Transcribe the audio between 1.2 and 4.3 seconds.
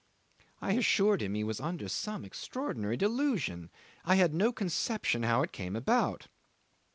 him he was under some extraordinary delusion. I